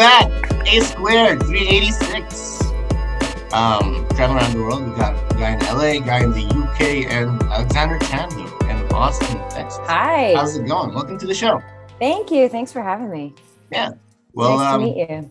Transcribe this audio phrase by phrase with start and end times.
[0.00, 0.66] at that.
[0.66, 2.62] A squared, 386.
[3.52, 6.44] Um, traveling around the world, we got a guy in LA, a guy in the
[6.44, 9.78] UK, and Alexandra Chando in Austin, Texas.
[9.86, 10.34] Hi.
[10.34, 10.94] How's it going?
[10.94, 11.62] Welcome to the show.
[11.98, 12.48] Thank you.
[12.48, 13.34] Thanks for having me.
[13.70, 13.92] Yeah.
[14.34, 15.30] Well, nice um, to meet you.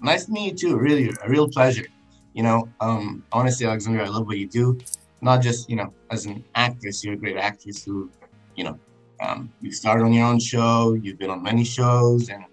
[0.00, 0.76] nice to meet you too.
[0.78, 1.86] Really, a real pleasure.
[2.34, 4.78] You know, um, honestly, Alexandra, I love what you do.
[5.22, 8.10] Not just, you know, as an actress, you're a great actress who,
[8.54, 8.78] you know,
[9.20, 12.44] um, you started on your own show, you've been on many shows, and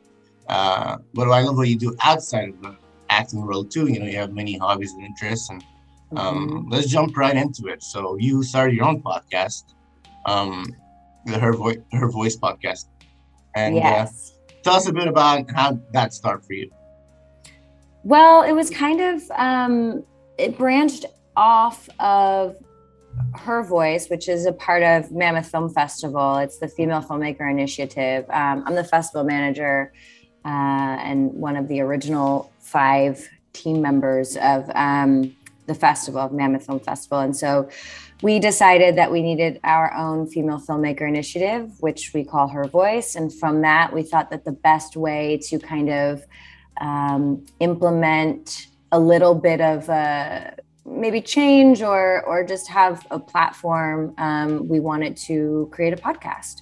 [0.47, 2.75] uh, but I love what you do outside of the
[3.09, 3.87] acting world too.
[3.87, 5.63] You know, you have many hobbies and interests, and
[6.15, 6.71] um, Mhm.
[6.71, 7.83] let's jump right into it.
[7.83, 9.63] So you started your own podcast,
[10.25, 10.65] um,
[11.25, 12.85] the Her Voice Her Voice podcast,
[13.55, 14.05] and uh,
[14.63, 16.69] tell us a bit about how that started for you.
[18.03, 20.03] Well, it was kind of um,
[20.37, 22.55] it branched off of
[23.33, 26.37] her voice, which is a part of Mammoth Film Festival.
[26.37, 28.25] It's the Female Filmmaker Initiative.
[28.29, 29.91] Um, I'm the festival manager
[30.45, 36.65] uh, and one of the original five team members of um, the festival, of Mammoth
[36.65, 37.19] Film Festival.
[37.19, 37.69] And so
[38.21, 43.15] we decided that we needed our own female filmmaker initiative, which we call Her Voice.
[43.15, 46.23] And from that, we thought that the best way to kind of
[46.79, 50.51] um, implement a little bit of uh,
[50.85, 56.61] maybe change or or just have a platform, um, we wanted to create a podcast,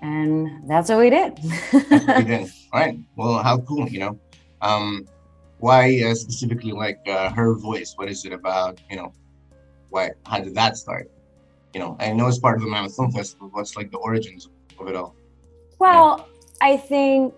[0.00, 1.38] and that's what we did.
[1.72, 2.50] you did.
[2.72, 2.98] All right.
[3.16, 4.18] Well, how cool, you know.
[4.60, 5.06] Um,
[5.58, 7.94] why uh, specifically like uh, her voice?
[7.96, 8.80] What is it about?
[8.90, 9.12] You know,
[9.88, 10.10] why?
[10.26, 11.10] How did that start?
[11.74, 13.48] You know, I know it's part of the Mammoth Film Festival.
[13.52, 15.14] What's like the origins of it all?
[15.78, 16.28] Well,
[16.60, 17.34] I think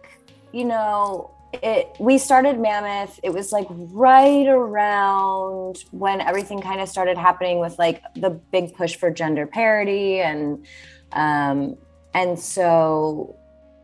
[0.52, 1.88] you know it.
[1.98, 3.20] We started Mammoth.
[3.22, 8.74] It was like right around when everything kind of started happening with like the big
[8.74, 10.66] push for gender parity and
[11.12, 11.76] um,
[12.14, 13.36] and so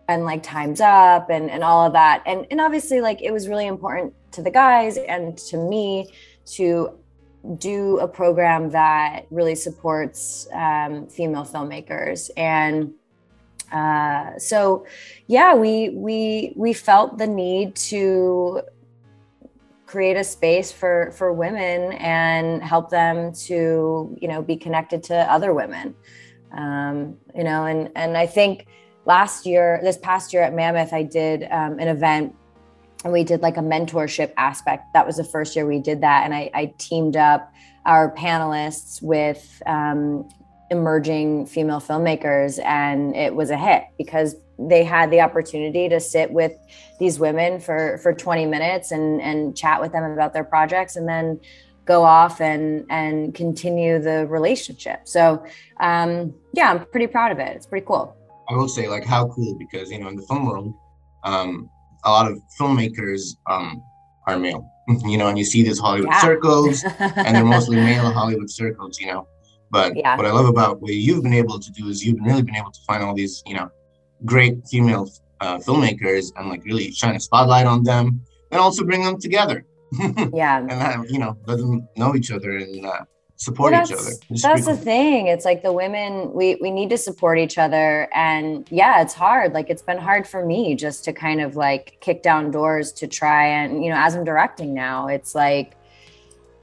[0.08, 2.22] and like times up and and all of that.
[2.26, 6.12] And and obviously like it was really important to the guys and to me
[6.46, 6.98] to
[7.58, 12.30] do a program that really supports um, female filmmakers.
[12.36, 12.92] And
[13.72, 14.86] uh, so
[15.26, 18.62] yeah we we we felt the need to
[19.86, 25.16] create a space for for women and help them to you know be connected to
[25.32, 25.94] other women.
[26.52, 28.66] Um, you know and and i think
[29.06, 32.34] last year this past year at mammoth i did um, an event
[33.06, 34.92] and we did like a mentorship aspect.
[34.92, 36.24] That was the first year we did that.
[36.24, 37.52] And i, I teamed up
[37.84, 40.28] our panelists with um,
[40.72, 46.32] emerging female filmmakers and it was a hit because they had the opportunity to sit
[46.32, 46.52] with
[46.98, 51.08] these women for for 20 minutes and and chat with them about their projects and
[51.08, 51.38] then
[51.84, 55.02] go off and and continue the relationship.
[55.04, 55.44] So
[55.78, 57.54] um yeah i'm pretty proud of it.
[57.54, 58.16] It's pretty cool
[58.48, 60.74] I will say like how cool because you know in the film world,
[61.24, 61.70] um,
[62.04, 63.82] a lot of filmmakers um
[64.26, 64.68] are male.
[65.04, 66.20] you know, and you see these Hollywood Yeah.
[66.20, 68.98] circles, and they're mostly male Hollywood circles.
[69.00, 69.28] You know,
[69.70, 70.16] but Yeah.
[70.16, 72.70] what I love about what you've been able to do is you've really been able
[72.72, 73.68] to find all these you know
[74.24, 79.04] great female uh, filmmakers and like really shine a spotlight on them and also bring
[79.04, 79.66] them together
[80.32, 83.00] yeah and have, you know let them know each other and uh,
[83.36, 84.10] support Well, each other.
[84.30, 85.26] that's, the thing.
[85.26, 88.08] It's like the women we we need to support each other.
[88.14, 89.52] And yeah it's hard.
[89.52, 93.06] Like it's been hard for me just to kind of like kick down doors to
[93.06, 95.76] try and you know as i'm directing now it's like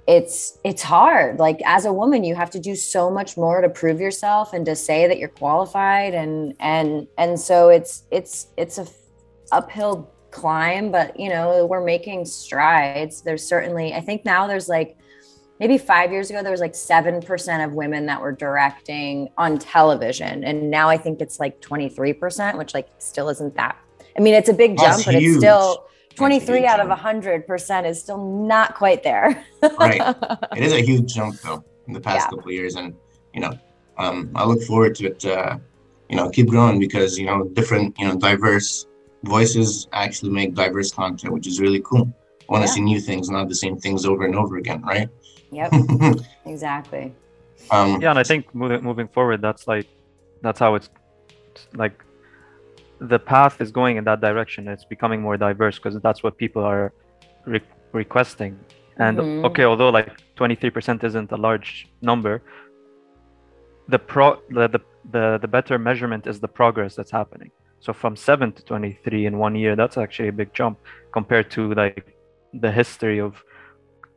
[0.07, 1.39] it's it's hard.
[1.39, 4.65] Like as a woman you have to do so much more to prove yourself and
[4.65, 6.13] to say that you're qualified.
[6.13, 8.87] And and and so it's it's it's a
[9.51, 13.21] uphill climb but you know we're making strides.
[13.21, 14.97] There's certainly i think now there's like
[15.59, 20.43] maybe five years ago there was like 7% of women that were directing on television
[20.43, 23.77] and now i think it's like 23% which like still isn't that
[24.17, 27.23] i mean it's a big That's jump but it's still 23 huge out of jump.
[27.23, 29.43] 100% is still not quite there
[29.79, 30.01] Right.
[30.55, 32.29] it is a huge jump though in the past Yeah.
[32.29, 32.93] couple of years and
[33.33, 33.53] you know
[33.97, 35.57] um, i look forward to it uh,
[36.09, 38.85] you know keep growing because you know different you know diverse
[39.23, 42.05] voices actually make diverse content which is really cool
[42.49, 42.73] i want to Yeah.
[42.75, 45.07] see new things not the same things over and over again right
[45.55, 45.71] yep.
[46.45, 47.13] Exactly.
[47.71, 49.87] Um yeah and i think moving, moving forward that's like
[50.41, 50.89] that's how it's
[51.75, 51.95] like
[52.99, 54.67] the path is going in that direction.
[54.67, 56.93] It's becoming more diverse because that's what people are
[57.45, 57.61] re-
[57.91, 58.53] requesting.
[58.97, 59.45] And Mhm.
[59.49, 61.71] okay although like 23% isn't a large
[62.01, 62.41] number
[63.93, 64.81] the pro the, the
[65.15, 67.51] the the better measurement is the progress that's happening.
[67.85, 70.77] So from 7 to 23 in one year that's actually a big jump
[71.11, 72.15] compared to like
[72.53, 73.43] the history of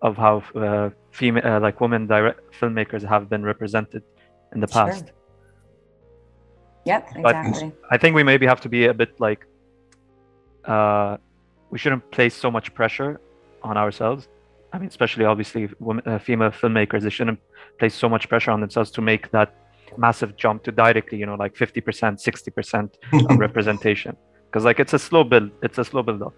[0.02, 4.02] of how uh, female uh, like women direct filmmakers have been represented
[4.54, 4.86] in the Sure.
[4.86, 5.12] past
[6.84, 9.46] yep But- exactly i think we maybe have to be a bit like
[10.66, 11.16] uh
[11.70, 13.20] we shouldn't place so much pressure
[13.62, 14.28] on ourselves.
[14.72, 17.40] I mean, especially obviously women, uh, female filmmakers, they shouldn't
[17.78, 19.54] place so much pressure on themselves to make that
[19.96, 24.16] massive jump to directly, you know, like 50%, 60% of representation.
[24.46, 26.34] Because like it's a slow build, it's a slow build up.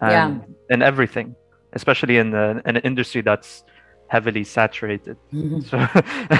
[0.00, 0.74] And yeah.
[0.74, 1.34] in everything,
[1.72, 3.64] especially in, the, in an industry that's
[4.08, 5.16] heavily saturated.
[5.32, 5.60] Mm-hmm.
[5.60, 5.86] So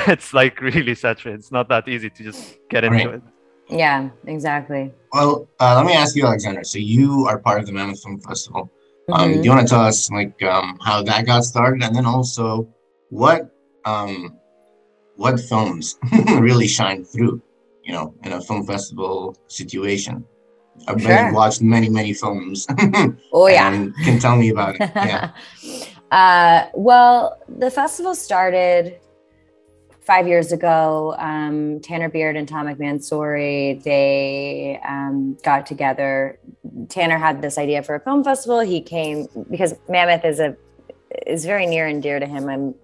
[0.13, 1.41] it's like really saturated.
[1.41, 3.15] It's not that easy to just get into right.
[3.17, 3.23] it.
[3.71, 4.93] Yeah, exactly.
[5.13, 6.65] Well, uh, let me ask you, Alexandra.
[6.65, 8.73] So you are part of the Mammoth Film Festival.
[9.13, 9.41] Um, mm-hmm.
[9.41, 12.69] Do you want to tell us like um, how that got started, and then also
[13.11, 13.55] what
[13.85, 14.37] um,
[15.17, 15.99] what films
[16.39, 17.43] really shine through,
[17.85, 20.25] you know, in a film festival situation?
[20.87, 21.33] I've sure.
[21.33, 22.67] watched many, many films.
[23.33, 23.71] oh yeah,
[24.05, 24.91] can tell me about it.
[24.95, 25.31] Yeah.
[26.11, 29.01] uh, well, the festival started
[30.09, 36.39] five years ago, um, Tanner Beard and Tom McMansouri, they um, got together.
[36.89, 38.61] Tanner had this idea for a film festival.
[38.61, 40.57] He came because Mammoth is a
[41.27, 42.49] is very near and dear to him.
[42.49, 42.75] I'm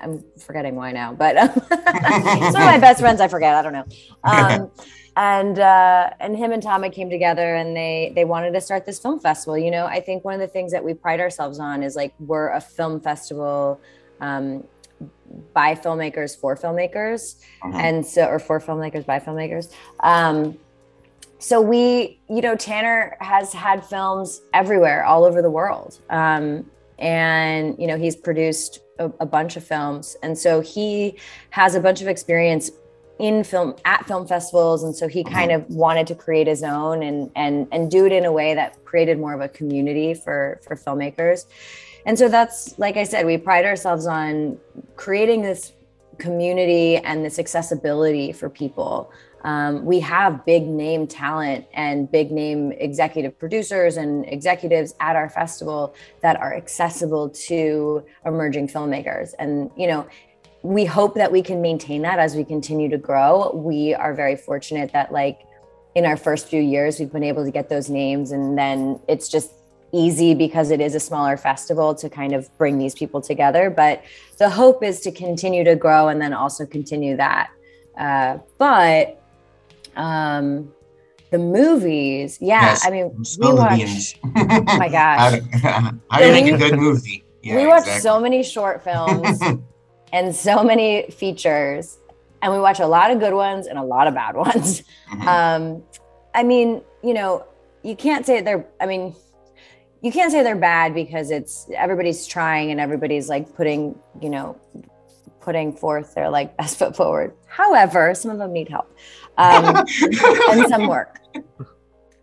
[0.00, 1.48] I'm forgetting why now, but um,
[2.52, 3.56] some of my best friends I forget.
[3.56, 3.86] I don't know.
[4.22, 4.70] Um,
[5.18, 9.00] and uh, and him and Tom came together and they they wanted to start this
[9.00, 9.58] film festival.
[9.58, 12.14] You know, I think one of the things that we pride ourselves on is like
[12.20, 13.80] we're a film festival.
[14.20, 14.64] Um,
[15.52, 17.78] by filmmakers for filmmakers uh-huh.
[17.78, 20.58] and so or for filmmakers by filmmakers um,
[21.38, 26.68] so we you know tanner has had films everywhere all over the world um,
[26.98, 31.16] and you know he's produced a, a, bunch of films and so he
[31.50, 32.72] has a bunch of experience
[33.18, 35.34] in film at film festivals and so he uh-huh.
[35.34, 38.54] kind of wanted to create his own and and and do it in a way
[38.54, 41.46] that created more of a community for for filmmakers
[42.08, 44.58] and so that's, like I said, we pride ourselves on
[44.96, 45.74] creating this
[46.16, 49.12] community and this accessibility for people.
[49.44, 55.28] Um, we have big name talent and big name executive producers and executives at our
[55.28, 59.34] festival that are accessible to emerging filmmakers.
[59.38, 60.08] And, you know,
[60.62, 63.52] we hope that we can maintain that as we continue to grow.
[63.54, 65.40] We are very fortunate that, like,
[65.94, 69.28] in our first few years, we've been able to get those names, and then it's
[69.28, 69.52] just
[69.92, 73.70] easy because it is a smaller festival to kind of bring these people together.
[73.70, 74.04] But
[74.38, 77.50] the hope is to continue to grow and then also continue that.
[77.96, 79.22] Uh, but
[79.96, 80.72] um,
[81.30, 84.18] the movies, yeah, yes, I mean, we watched.
[84.24, 87.24] oh my gosh, how, how do you make a good movie?
[87.42, 88.00] Yeah, we watch exactly.
[88.00, 89.40] so many short films
[90.12, 91.98] and so many features,
[92.42, 94.82] and we watch a lot of good ones and a lot of bad ones.
[95.10, 95.28] Mm-hmm.
[95.28, 95.82] Um,
[96.34, 97.46] I mean, you know,
[97.82, 98.66] you can't say they're.
[98.80, 99.14] I mean,
[100.02, 104.60] you can't say they're bad because it's everybody's trying and everybody's like putting, you know,
[105.40, 107.34] putting forth their like best foot forward.
[107.46, 108.94] However, some of them need help
[109.36, 109.76] um,
[110.50, 111.20] and some work.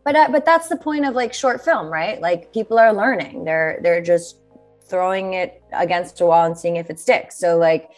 [0.03, 2.21] But uh, but that's the point of like short film, right?
[2.21, 3.43] Like people are learning.
[3.43, 4.37] They're they're just
[4.87, 7.37] throwing it against a wall and seeing if it sticks.
[7.37, 7.89] So like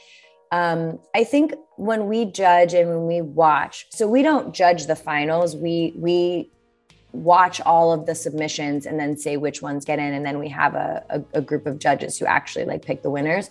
[0.52, 4.96] um, I think when we judge and when we watch, so we don't judge the
[4.96, 5.56] finals.
[5.56, 6.52] We we
[7.14, 10.50] watch all of the submissions and then say which ones get in and then we
[10.50, 13.50] have a, a, a, group of judges who actually like pick the winners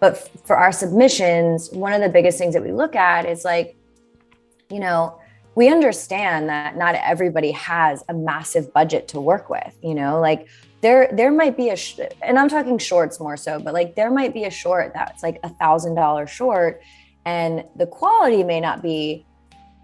[0.00, 3.44] but f- for our submissions one of the biggest things that we look at is
[3.44, 3.76] like
[4.70, 5.18] you know
[5.56, 10.48] we understand that not everybody has a massive budget to work with you know like
[10.82, 14.10] there there might be a sh- and i'm talking shorts more so but like there
[14.10, 16.82] might be a short that's like a thousand dollar short
[17.24, 19.24] and the quality may not be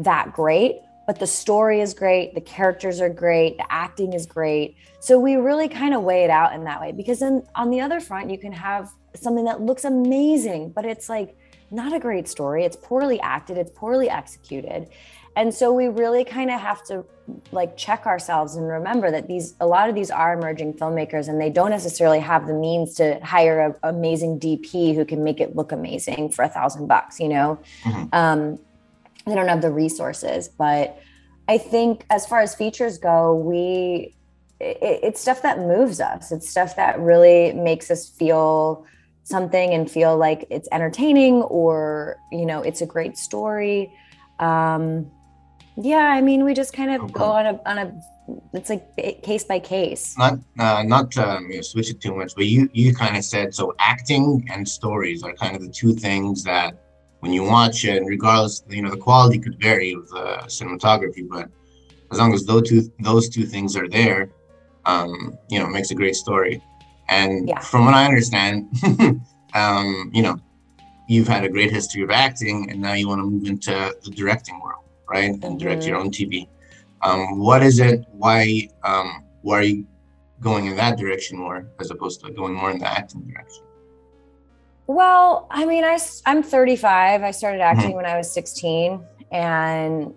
[0.01, 0.77] that great
[1.09, 4.77] but the story is great, the characters are great, the acting is great.
[5.01, 7.81] So we really kind of weigh it out in that way because then on the
[7.81, 11.35] other front, you can have something that looks amazing, but it's like
[11.71, 12.65] not a great story.
[12.65, 14.89] It's poorly acted, it's poorly executed.
[15.37, 17.05] And so we really kind of have to
[17.53, 21.41] like check ourselves and remember that these a lot of these are emerging filmmakers and
[21.41, 25.55] they don't necessarily have the means to hire an amazing DP who can make it
[25.55, 27.59] look amazing for a thousand bucks, you know?
[27.85, 28.09] Mm-hmm.
[28.13, 28.59] Um,
[29.29, 30.99] they don't have the resources but
[31.49, 34.15] i think as far as features go we
[34.61, 38.85] it, it's stuff that moves us it's stuff that really makes us feel
[39.29, 43.93] something and feel like it's entertaining or you know it's a great story
[44.39, 45.11] um
[45.77, 47.13] yeah i mean we just kind of okay.
[47.13, 48.01] go on a on a
[48.53, 48.85] it's like
[49.23, 52.69] case by case not uh, not um, you know, switch it too much but you
[52.73, 56.75] you kind of said so acting and stories are kind of the two things that
[57.21, 61.49] when you watch it, regardless, you know, the quality could vary with uh, cinematography, but
[62.11, 64.31] as long as those two those two things are there,
[64.87, 66.63] um, you know, makes a great story.
[67.09, 67.61] And yeah.
[67.61, 68.69] from what I understand,
[69.55, 70.39] um, you know,
[71.09, 74.11] you've had a great history of acting, and now you want to move into the
[74.11, 75.31] directing world, right?
[75.31, 75.57] And mm-hmm.
[75.57, 76.49] direct your own TV.
[77.03, 78.05] Um, what is it?
[78.13, 78.69] Why?
[78.85, 79.87] Um, why are you
[80.41, 83.65] going in that direction more as opposed to going more in the acting direction?
[84.87, 87.23] Well, I mean, I, I'm 35.
[87.23, 87.97] I started acting mm-hmm.
[87.97, 90.15] when I was 16 and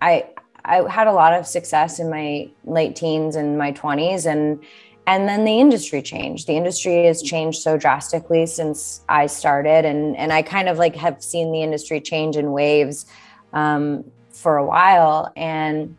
[0.00, 0.26] I,
[0.64, 4.60] I had a lot of success in my late teens and my 20s and
[5.08, 6.46] and then the industry changed.
[6.46, 9.86] The industry has changed so drastically since i started.
[9.86, 13.06] And and i kind of like have seen the industry change in waves
[13.54, 15.32] um, for a while.
[15.34, 15.96] And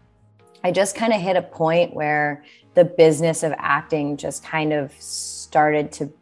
[0.64, 4.94] i just kind of hit a point where the business of acting just kind of
[5.00, 6.14] started to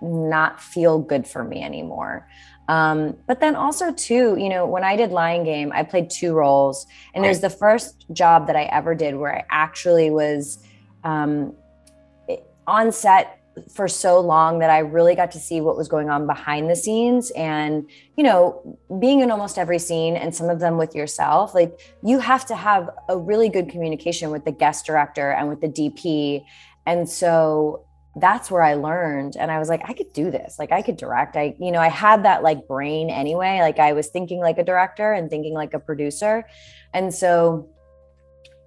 [0.00, 2.28] not feel good for me anymore.
[2.66, 6.32] Um, but then also too, you know, when I did Lying Game, I played two
[6.32, 7.28] roles, and right.
[7.28, 10.58] it was the first job that I ever did where I actually was
[11.04, 11.54] um,
[12.66, 13.38] on set
[13.70, 16.76] for so long that I really got to see what was going on behind the
[16.76, 17.30] scenes.
[17.32, 21.78] And you know being in almost every scene and some of them with yourself like
[22.02, 25.68] you have to have a really good communication with the guest director and with the
[25.68, 26.44] DP
[26.86, 27.84] and so
[28.16, 30.58] that's where I learned and I was like I could do this.
[30.58, 31.36] Like I could direct.
[31.36, 33.60] I you know I had that like brain anyway.
[33.60, 36.44] Like I was thinking like a director and thinking like a producer.
[36.92, 37.70] And so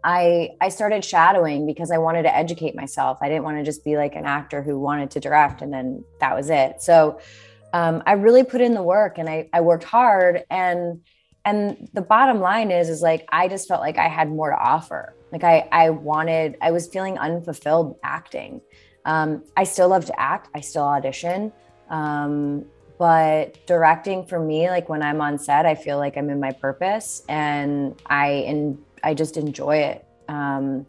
[0.05, 3.17] I I started shadowing because I wanted to educate myself.
[3.21, 6.05] I didn't want to just be like an actor who wanted to direct and then
[6.19, 6.81] that was it.
[6.81, 7.19] So
[7.73, 11.01] um, I really put in the work and I I worked hard and
[11.43, 14.57] and the bottom line is is like I just felt like I had more to
[14.57, 15.15] offer.
[15.31, 18.61] Like I I wanted I was feeling unfulfilled acting.
[19.05, 20.49] Um, I still love to act.
[20.53, 21.51] I still audition.
[21.89, 22.65] Um,
[22.97, 26.51] but directing for me like when i'm on set i feel like i'm in my
[26.53, 30.05] purpose and i and I just enjoy it.
[30.27, 30.85] Um,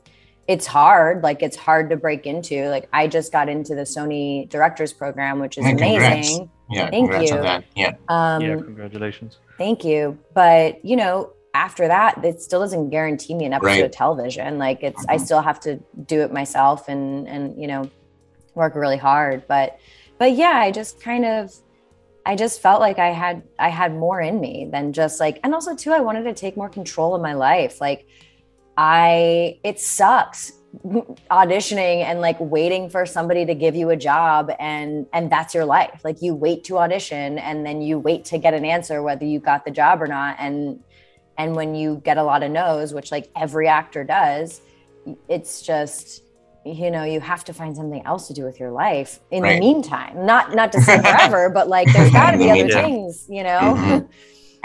[0.49, 2.69] it's hard, like it's hard to break into.
[2.69, 6.51] Like I just got into the Sony Directors Program, which is amazing.
[6.71, 7.63] Yeah, thank you.
[7.77, 9.39] Yeah, um, yeah, congratulations.
[9.59, 10.19] Thank you.
[10.35, 13.85] But you know, after that, it still doesn't guarantee me an episode right.
[13.85, 14.59] of television.
[14.59, 15.11] Like it's, mm-hmm.
[15.11, 17.91] I still have to do it myself and and you know,
[18.55, 19.47] work really hard.
[19.49, 19.79] But
[20.19, 21.53] but yeah, I just kind of
[22.27, 25.55] I just felt like I had I had more in me than just like and
[25.55, 27.81] also too I wanted to take more control of my life.
[27.81, 28.09] Like
[28.77, 30.53] I it sucks
[31.31, 35.65] auditioning and like waiting for somebody to give you a job and and that's your
[35.65, 36.01] life.
[36.03, 39.39] Like you wait to audition and then you wait to get an answer whether you
[39.39, 40.81] got the job or not and
[41.39, 44.63] and when you get a lot of no's, which like every actor does,
[45.29, 46.23] it's just
[46.67, 49.55] you know you have to find something else to do with your life in right.
[49.55, 50.27] the meantime.
[50.27, 53.61] Not not to say forever but like there's got to be other things you know?
[53.61, 54.07] Mm-hmm.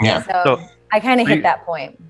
[0.04, 0.22] yeah.
[0.22, 2.00] So, so i kind of hit you, that point.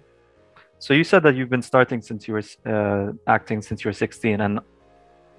[0.78, 3.92] So you said that you've been starting since you were uh, acting since you were
[3.92, 4.60] 16 and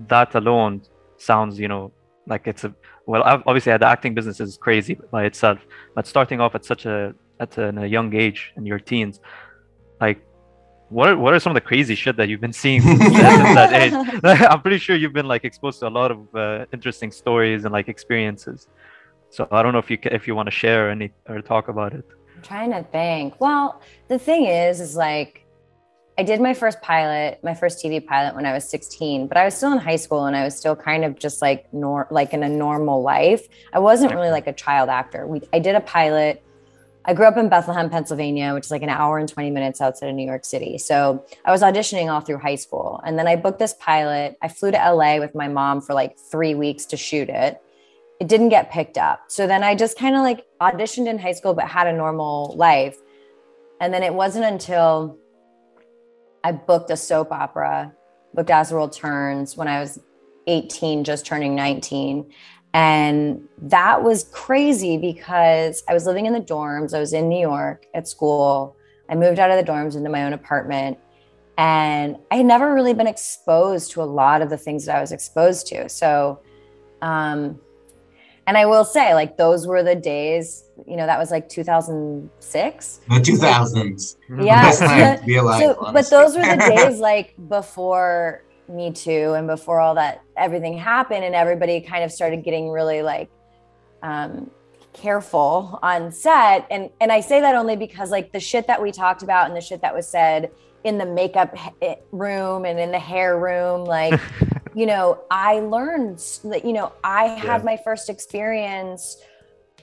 [0.07, 0.81] that alone
[1.17, 1.91] sounds you know
[2.27, 2.73] like it's a
[3.05, 5.59] well obviously the acting business is crazy by itself
[5.95, 9.19] but starting off at such a at a, a young age in your teens
[10.01, 10.25] like
[10.93, 13.73] what are, what are some of the crazy shit that you've been seeing since that
[13.73, 13.93] age?
[14.23, 17.73] I'm pretty sure you've been like exposed to a lot of uh, interesting stories and
[17.73, 18.67] like experiences.
[19.29, 21.93] So I don't know if you if you want to share any or talk about
[21.93, 22.05] it.
[22.35, 23.41] I'm trying to think.
[23.41, 25.43] Well, the thing is, is like
[26.19, 29.45] I did my first pilot, my first TV pilot when I was 16, but I
[29.45, 32.33] was still in high school and I was still kind of just like nor like
[32.33, 33.47] in a normal life.
[33.73, 35.25] I wasn't really like a child actor.
[35.25, 36.43] We I did a pilot
[37.05, 40.07] I grew up in Bethlehem, Pennsylvania, which is like an hour and 20 minutes outside
[40.07, 40.77] of New York City.
[40.77, 43.01] So I was auditioning all through high school.
[43.05, 44.37] And then I booked this pilot.
[44.41, 47.61] I flew to LA with my mom for like three weeks to shoot it.
[48.21, 49.25] It didn't get picked up.
[49.27, 52.53] So then I just kind of like auditioned in high school, but had a normal
[52.55, 52.97] life.
[53.81, 55.17] And then it wasn't until
[56.41, 57.93] I booked a soap opera,
[58.33, 59.99] booked As the World Turns when I was
[60.47, 62.31] 18, just turning 19.
[62.73, 66.93] And that was crazy because I was living in the dorms.
[66.93, 68.75] I was in New York at school.
[69.09, 70.97] I moved out of the dorms into my own apartment.
[71.55, 75.01] And I had never really been exposed to a lot of the things that I
[75.01, 75.87] was exposed to.
[75.87, 76.39] So,
[77.03, 77.59] um,
[78.47, 82.99] and I will say, like, those were the days, you know, that was like 2006.
[83.07, 84.15] The 2000s.
[84.43, 84.71] Yeah.
[84.71, 89.33] so, but those were the days like before me Too.
[89.33, 93.29] And before all that everything happened and everybody kind of started getting really like
[94.01, 94.49] um,
[94.93, 96.67] careful on set.
[96.69, 99.55] And and I say that only because like the shit that we talked about and
[99.55, 100.51] the shit that was said
[100.83, 104.19] in the makeup eh, room and in the hair room like
[104.75, 109.17] you know I learned that you know I had my first experience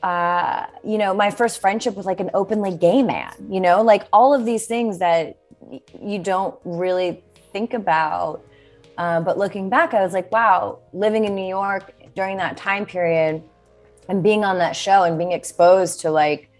[0.02, 3.82] uh you know my first friendship with like an openly gay man you know?
[3.82, 5.38] Like all of these things that
[6.02, 7.22] you don't really
[7.52, 8.44] think about
[8.98, 12.86] uh, but looking back, I was like, wow, living in New York during that time
[12.86, 13.42] period
[14.08, 16.50] and being on that show and being exposed to like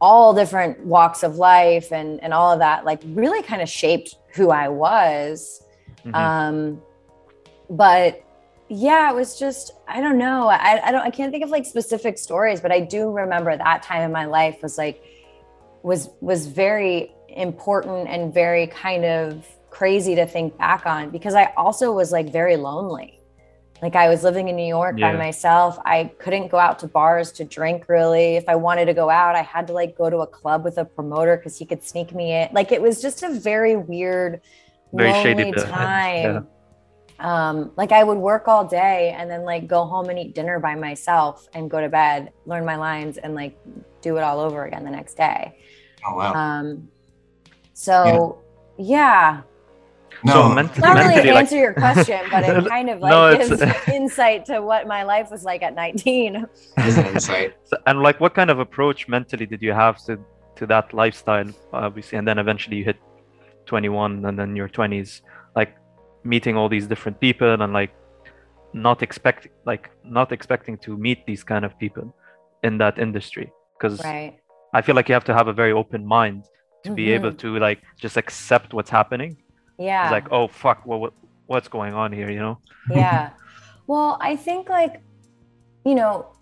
[0.00, 4.16] all different walks of life and, and all of that, like really kind of shaped
[4.34, 5.62] who I was.
[6.04, 6.14] Mm-hmm.
[6.14, 6.82] Um,
[7.70, 8.24] but
[8.68, 10.48] yeah, it was just I don't know.
[10.48, 13.82] I I don't I can't think of like specific stories, but I do remember that
[13.82, 15.02] time in my life was like
[15.82, 21.46] was was very important and very kind of crazy to think back on because I
[21.56, 23.18] also was like very lonely.
[23.80, 25.10] Like I was living in New York yeah.
[25.10, 25.78] by myself.
[25.84, 28.36] I couldn't go out to bars to drink really.
[28.36, 30.76] If I wanted to go out, I had to like go to a club with
[30.78, 32.50] a promoter because he could sneak me in.
[32.52, 34.42] Like it was just a very weird,
[34.92, 36.22] very lonely time.
[36.22, 36.40] Yeah.
[37.18, 40.60] Um, like I would work all day and then like go home and eat dinner
[40.60, 43.58] by myself and go to bed, learn my lines, and like
[44.02, 45.58] do it all over again the next day.
[46.06, 46.34] Oh wow.
[46.34, 46.88] Um,
[47.72, 48.42] so
[48.76, 49.38] yeah.
[49.38, 49.42] yeah
[50.24, 51.50] no, so ment- not really answer like...
[51.50, 55.44] your question, but it kind of like no, gives insight to what my life was
[55.44, 56.46] like at 19.
[56.78, 57.54] Insight.
[57.64, 60.18] So, and like, what kind of approach mentally did you have to
[60.56, 62.98] to that lifestyle, obviously, and then eventually you hit
[63.66, 65.22] 21 and then your 20s,
[65.56, 65.76] like
[66.24, 67.92] meeting all these different people and like
[68.72, 72.14] not expect like not expecting to meet these kind of people
[72.62, 74.38] in that industry because right.
[74.72, 76.44] I feel like you have to have a very open mind
[76.84, 76.94] to mm-hmm.
[76.94, 77.54] be able mm-hmm.
[77.54, 79.36] to like just accept what's happening
[79.82, 80.04] yeah.
[80.04, 81.12] it's like oh fuck well, what
[81.46, 82.58] what's going on here you know?
[82.90, 83.30] Yeah.
[83.88, 85.02] Well i think like
[85.84, 86.32] you know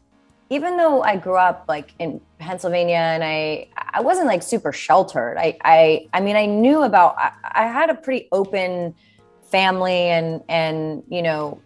[0.50, 5.38] even though i grew up like in pennsylvania and i i wasn't like super sheltered
[5.38, 8.94] i i i mean i knew about i, I had a pretty open
[9.50, 11.60] family and and you know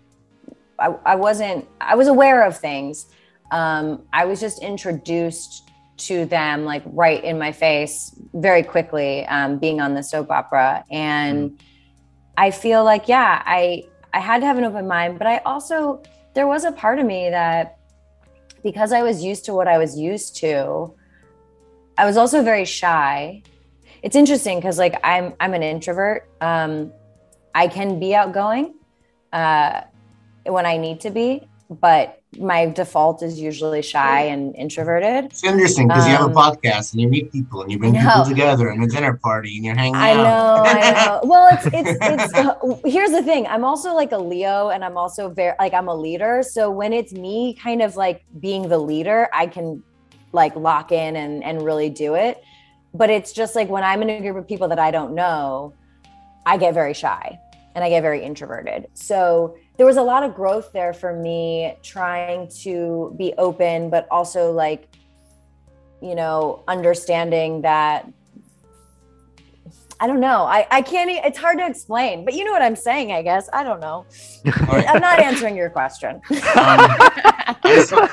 [0.78, 3.06] I, I wasn't i was aware of things.
[3.50, 9.58] Um, i was just introduced to them like right in my face very quickly um,
[9.58, 10.84] being on the soap opera.
[10.90, 11.60] And mm.
[12.36, 16.02] i feel like yeah i i had to have an open mind but i also
[16.34, 17.78] there was a part of me that
[18.62, 20.92] because i was used to what i was used to
[21.96, 23.42] i was also very shy.
[24.02, 26.28] It's interesting because like i'm i'm an introvert.
[26.40, 26.92] Um,
[27.54, 28.74] i can be outgoing
[29.32, 29.82] uh,
[30.44, 35.26] when i need to be but my default is usually shy and introverted.
[35.26, 37.78] It's interesting because um, you have a um, podcast and you meet people and you
[37.78, 40.24] bring people together and a dinner party and you're hanging I out.
[40.24, 41.20] know, I know.
[41.24, 42.34] Well, it's it's it's.
[42.34, 43.46] Uh, here's the thing.
[43.46, 46.42] I'm also like a Leo, and I'm also very like I'm a leader.
[46.42, 49.82] So when it's me, kind of like being the leader, I can
[50.32, 52.42] like lock in and and really do it.
[52.92, 55.74] But it's just like when I'm in a group of people that I don't know,
[56.46, 57.38] I get very shy
[57.74, 58.86] and I get very introverted.
[58.94, 64.06] So there was a lot of growth there for me trying to be open, but
[64.10, 64.88] also like,
[66.00, 68.08] you know, understanding that
[70.00, 70.42] I don't know.
[70.42, 73.48] I, I can't, it's hard to explain, but you know what I'm saying, I guess.
[73.52, 74.06] I don't know.
[74.64, 74.86] Right.
[74.88, 76.20] I'm not answering your question.
[76.56, 77.60] Um,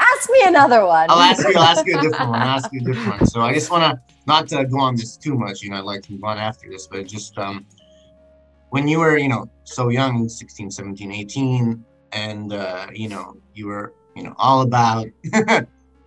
[0.00, 1.06] ask me another one.
[1.08, 2.40] I'll ask you, I'll ask you a different one.
[2.40, 3.26] I'll ask you a different one.
[3.26, 5.84] So I just want to, not to go on this too much, you know, I'd
[5.84, 7.64] like to move on after this, but just, um,
[8.72, 13.66] when you were, you know, so young, 16, 17, 18, and, uh, you know, you
[13.66, 15.08] were, you know, all about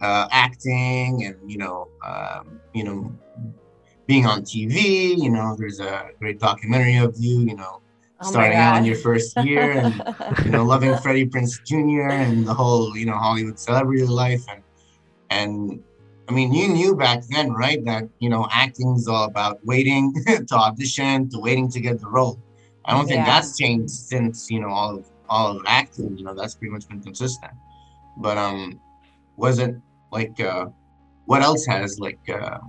[0.01, 3.15] uh, acting and, you know, um, you know,
[4.08, 7.82] being on TV, you know, there's a great documentary of you, you know,
[8.21, 10.04] oh starting out in your first year and,
[10.43, 12.10] you know, loving Freddie Prinze Jr.
[12.10, 14.43] and the whole, you know, Hollywood celebrity life.
[14.49, 14.63] And,
[15.30, 15.84] and
[16.28, 20.15] I mean, you knew back then, right, that, you know, acting is all about waiting
[20.25, 22.39] to audition, to waiting to get the role.
[22.86, 23.26] I don't think yeah.
[23.26, 26.17] that's changed since you know all of all of acting.
[26.17, 27.54] You know, that's pretty much been consistent.
[28.17, 28.80] But um,
[29.38, 29.76] was it
[30.12, 30.67] like uh,
[31.26, 32.60] what else has like uh,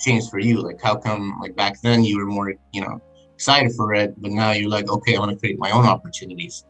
[0.00, 0.60] changed for you?
[0.62, 3.00] Like, how come like back then you were more you know
[3.34, 6.64] excited for it, but now you're like, okay, I want to create my own opportunities.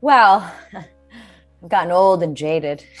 [0.00, 0.52] Well,
[1.62, 2.84] I've gotten old and jaded.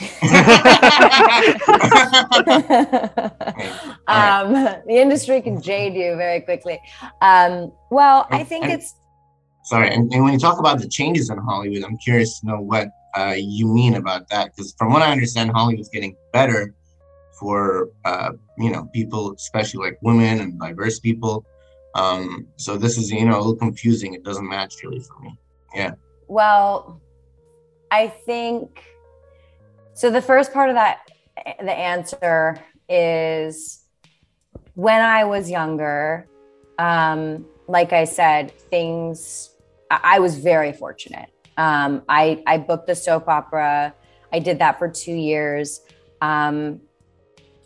[4.06, 4.52] um,
[4.86, 6.78] the industry can jade you very quickly.
[7.22, 8.94] Um, well, I think and, it's.
[9.64, 12.60] Sorry, and, and, when you talk about the changes in Hollywood, I'm curious to know
[12.60, 16.74] what uh, you mean about that, because from what I understand, Hollywood's getting better
[17.38, 21.46] for uh, you know people, especially like women and diverse people.
[21.94, 24.12] Um, so this is you know a little confusing.
[24.12, 25.34] It doesn't match really for me.
[25.74, 25.92] Yeah.
[26.28, 27.00] Well,
[27.90, 28.84] I think
[29.94, 30.10] so.
[30.10, 31.10] The first part of that,
[31.58, 33.84] the answer is
[34.74, 36.26] when I was younger,
[36.78, 39.50] um, like I said, things,
[39.90, 41.30] I was very fortunate.
[41.56, 43.94] Um, I, I booked the soap opera.
[44.32, 45.80] I did that for two years.
[46.22, 46.80] Um,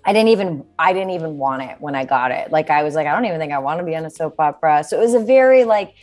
[0.05, 2.51] I didn't even I didn't even want it when I got it.
[2.51, 4.39] Like I was like I don't even think I want to be on a soap
[4.39, 4.85] opera.
[4.85, 5.95] So it was a very like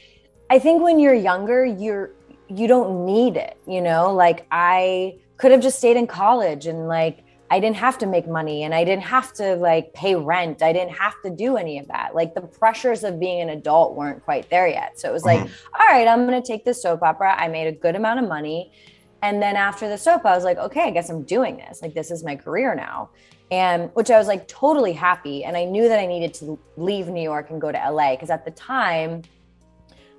[0.50, 2.12] I think when you're younger you're
[2.58, 4.14] you don't need it, you know?
[4.14, 8.28] Like I could have just stayed in college and like I didn't have to make
[8.28, 10.62] money and I didn't have to like pay rent.
[10.62, 12.16] I didn't have to do any of that.
[12.16, 14.98] Like the pressures of being an adult weren't quite there yet.
[14.98, 15.76] So it was like, mm-hmm.
[15.76, 17.36] all right, I'm going to take this soap opera.
[17.38, 18.72] I made a good amount of money.
[19.22, 21.82] And then after the soap, I was like, okay, I guess I'm doing this.
[21.82, 23.10] Like, this is my career now.
[23.52, 25.44] And which I was like totally happy.
[25.44, 28.30] And I knew that I needed to leave New York and go to LA because
[28.30, 29.24] at the time,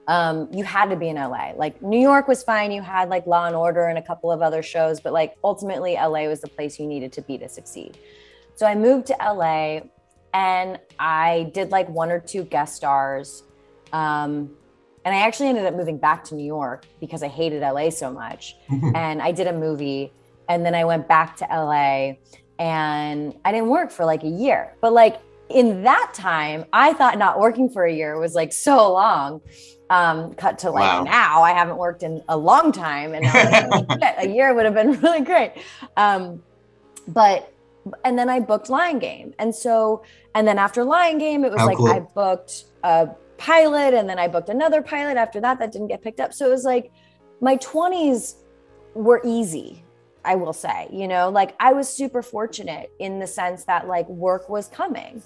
[0.08, 1.52] um, you had to be in LA.
[1.56, 2.72] Like New York was fine.
[2.72, 5.94] You had like Law and Order and a couple of other shows, but like ultimately
[5.94, 7.98] LA was the place you needed to be to succeed.
[8.56, 9.80] So I moved to LA
[10.34, 13.44] and I did like one or two guest stars.
[13.92, 14.50] Um,
[15.04, 18.12] and I actually ended up moving back to New York because I hated LA so
[18.12, 18.56] much.
[18.94, 20.12] and I did a movie
[20.48, 22.14] and then I went back to LA
[22.58, 24.74] and I didn't work for like a year.
[24.80, 28.92] But like in that time, I thought not working for a year was like so
[28.92, 29.40] long.
[29.92, 31.02] Um, cut to like wow.
[31.02, 34.92] now, I haven't worked in a long time, and like, a year would have been
[35.02, 35.52] really great.
[35.98, 36.42] Um,
[37.08, 37.52] but
[38.02, 40.02] and then I booked Lying Game, and so
[40.34, 41.88] and then after Lying Game, it was How like cool.
[41.88, 46.00] I booked a pilot, and then I booked another pilot after that that didn't get
[46.00, 46.32] picked up.
[46.32, 46.90] So it was like
[47.42, 48.36] my twenties
[48.94, 49.84] were easy.
[50.24, 54.08] I will say, you know, like I was super fortunate in the sense that like
[54.08, 55.22] work was coming.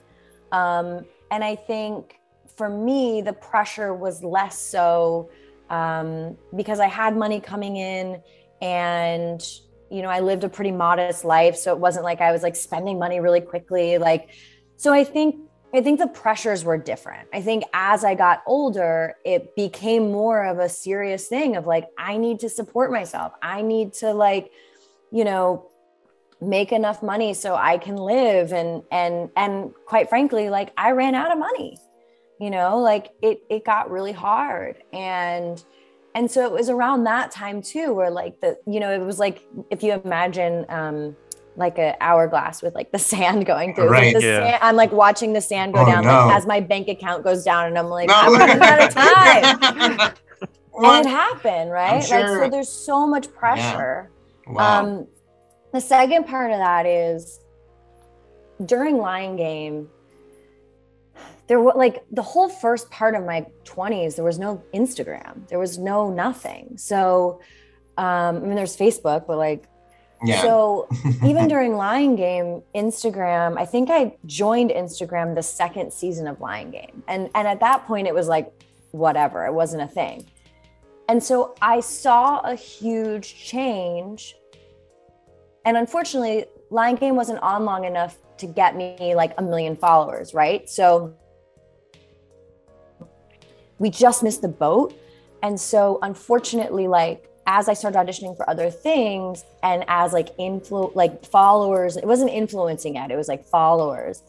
[0.50, 2.18] Um, and I think
[2.56, 5.30] for me, the pressure was less so
[5.68, 8.22] um, because I had money coming in
[8.62, 9.46] and,
[9.90, 11.56] you know, I lived a pretty modest life.
[11.56, 13.98] So it wasn't like I was like spending money really quickly.
[13.98, 14.30] Like,
[14.76, 15.36] so I think
[15.74, 17.28] I think the pressures were different.
[17.34, 21.88] I think as I got older, it became more of a serious thing of like,
[21.98, 23.32] I need to support myself.
[23.42, 24.52] I need to like,
[25.10, 25.68] you know,
[26.40, 31.14] make enough money so I can live and and and quite frankly like I ran
[31.14, 31.78] out of money
[32.40, 35.64] you know like it it got really hard and
[36.14, 39.18] and so it was around that time too where like the you know it was
[39.18, 41.16] like if you imagine um
[41.56, 44.50] like an hourglass with like the sand going through right, like yeah.
[44.50, 46.26] sand, i'm like watching the sand go oh, down no.
[46.26, 48.14] like as my bank account goes down and i'm like no.
[48.14, 50.14] i'm running out of time
[50.84, 52.20] and it happened right sure.
[52.20, 54.10] like so there's so much pressure
[54.46, 54.52] yeah.
[54.52, 54.80] wow.
[54.80, 55.06] um
[55.72, 57.40] the second part of that is
[58.64, 59.88] during Lying Game,
[61.46, 65.58] there was like the whole first part of my 20s, there was no Instagram, there
[65.58, 66.76] was no nothing.
[66.76, 67.40] So,
[67.96, 69.68] um, I mean, there's Facebook, but like,
[70.24, 70.42] yeah.
[70.42, 70.88] So
[71.24, 76.70] even during Lying Game, Instagram, I think I joined Instagram the second season of Lying
[76.70, 77.02] Game.
[77.06, 78.52] And and at that point it was like
[78.92, 80.26] whatever, it wasn't a thing.
[81.08, 84.34] And so I saw a huge change
[85.66, 90.32] and unfortunately, Lying Game wasn't on long enough to get me like a million followers,
[90.32, 90.70] right?
[90.70, 91.12] So
[93.78, 94.98] we just missed the boat.
[95.42, 100.94] And so unfortunately, like as I started auditioning for other things and as like influ
[100.94, 104.22] like followers, it wasn't influencing yet, it was like followers,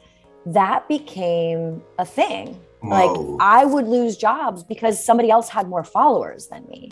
[0.45, 2.59] that became a thing.
[2.81, 2.89] Whoa.
[2.89, 6.91] Like I would lose jobs because somebody else had more followers than me.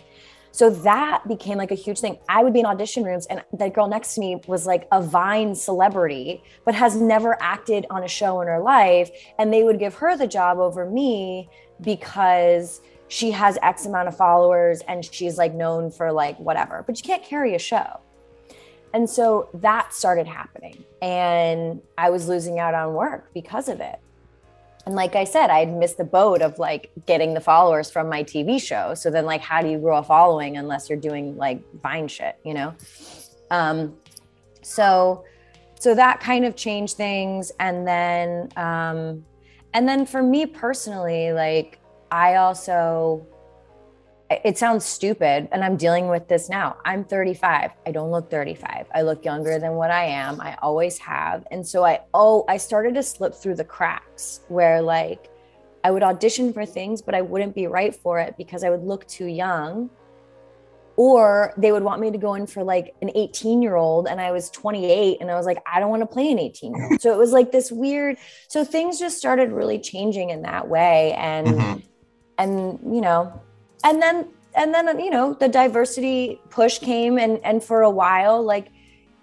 [0.55, 2.17] So that became like a huge thing.
[2.29, 5.01] I would be in audition rooms, and the girl next to me was like a
[5.01, 9.11] Vine celebrity, but has never acted on a show in her life.
[9.37, 11.49] And they would give her the job over me
[11.81, 16.97] because she has X amount of followers and she's like known for like whatever, but
[16.97, 17.99] you can't carry a show.
[18.93, 20.85] And so that started happening.
[21.01, 23.99] And I was losing out on work because of it
[24.85, 28.23] and like I said, I'd missed the boat of like getting the followers from my
[28.23, 28.93] TV show.
[28.93, 32.37] So then, like, how do you grow a following unless you're doing like Vine shit,
[32.43, 32.73] you know?
[33.49, 33.95] Um,
[34.61, 35.25] so,
[35.79, 37.51] so that kind of changed things.
[37.59, 39.25] And then, um,
[39.73, 41.79] and then for me personally, like,
[42.11, 43.25] I also
[44.29, 46.77] it sounds stupid and i'm dealing with this now.
[46.85, 50.41] I'm 35 i don't look 35 i look younger than what i am.
[50.41, 51.45] I always have.
[51.51, 55.29] And so i oh i started to slip through the cracks where like
[55.83, 58.83] i would audition for things but i wouldn't be right for it because i would
[58.83, 59.89] look too young.
[60.97, 64.21] Or they would want me to go in for like an 18 year old and
[64.21, 66.87] i was 28 and i was like i don't want to play an 18 year
[66.89, 68.15] old so it was like this weird
[68.47, 71.79] so things just started really changing in that way and mm-hmm.
[72.37, 73.41] and you know
[73.85, 78.43] and then and then you know the diversity push came and and for a while
[78.43, 78.67] like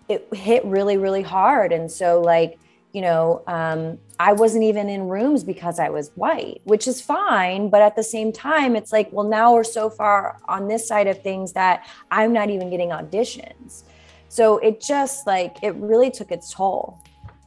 [0.08, 1.72] it hit really really hard.
[1.72, 2.58] And so like
[2.92, 7.68] you know um, i wasn't even in rooms because i was white which is fine.
[7.68, 11.06] But at the same time it's like well now we're so far on this side
[11.06, 13.82] of things that i'm not even getting auditions.
[14.28, 17.02] So it just like it really took its toll.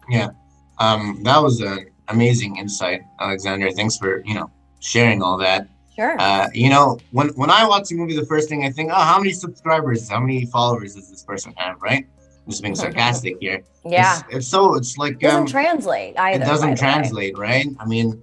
[0.08, 0.30] Yeah.
[0.78, 6.20] Um, that was an amazing insight alexandra thanks for you know sharing all that Sure.
[6.20, 8.96] Uh, you know, when when I watch a movie, the first thing I think, oh,
[8.96, 12.06] how many subscribers, how many followers does this person have, right?
[12.46, 13.64] I'm just being sarcastic here.
[13.86, 14.20] Yeah.
[14.28, 16.44] It's, it's so it's like It doesn't um, translate either.
[16.44, 17.68] it doesn't translate, right?
[17.80, 18.22] I mean,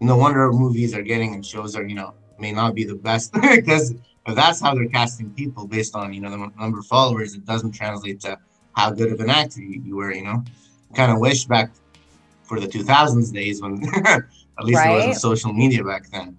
[0.00, 3.32] no wonder movies are getting and shows are, you know, may not be the best
[3.54, 3.92] because
[4.26, 7.44] if that's how they're casting people based on, you know, the number of followers, it
[7.44, 8.38] doesn't translate to
[8.74, 10.42] how good of an actor you, you were, you know.
[10.94, 11.70] Kind of wish back
[12.42, 13.74] for the 2000s days when
[14.06, 14.24] at
[14.64, 16.36] least there wasn't social media back then.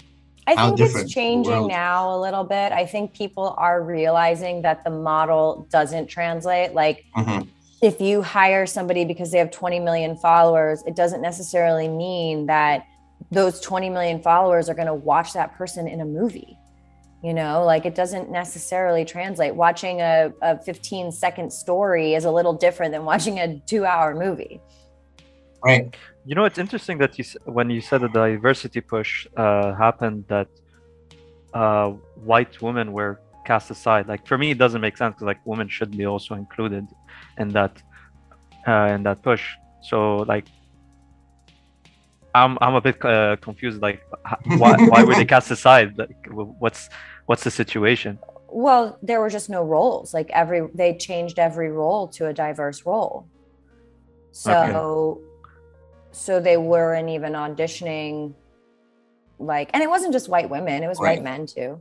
[0.51, 2.71] I how think it's changing now a little bit.
[2.71, 6.73] I think people are realizing that the model doesn't translate.
[6.73, 7.47] Like, Mhm.
[7.81, 12.83] if you hire somebody because they have 20 million followers, it doesn't necessarily mean that
[13.31, 16.57] those 20 million followers are going to watch that person in a movie.
[17.23, 19.53] You know, like it doesn't necessarily translate.
[19.55, 24.15] Watching a, a 15 second story is a little different than watching a two hour
[24.15, 24.59] movie.
[25.63, 25.95] Right.
[26.25, 30.25] You know, it's interesting that you s- when you said the diversity push uh, happened
[30.27, 30.47] that
[31.53, 34.07] uh, white women were cast aside.
[34.07, 36.87] Like for me, it doesn't make sense because like women should be also included
[37.37, 37.81] in that
[38.67, 39.43] uh, in that push.
[39.83, 40.45] So like,
[42.33, 43.81] I'm I'm a bit uh, confused.
[43.81, 44.01] Like,
[44.45, 45.97] why why were they cast aside?
[45.97, 46.89] Like, what's
[47.25, 48.19] what's the situation?
[48.49, 50.13] Well, there were just no roles.
[50.13, 53.27] Like every they changed every role to a diverse role.
[54.31, 55.21] So
[56.11, 58.33] so they weren't even auditioning
[59.39, 61.17] like and it wasn't just white women, it was Right.
[61.17, 61.79] white men too.